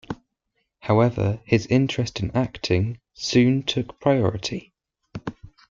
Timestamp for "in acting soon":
2.21-3.61